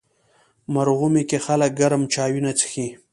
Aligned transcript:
مرغومی 0.73 1.23
کې 1.29 1.37
خلک 1.45 1.71
ګرم 1.79 2.03
چایونه 2.13 2.51
څښي. 2.59 2.87